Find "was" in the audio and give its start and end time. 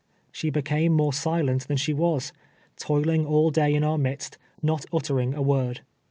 1.93-2.33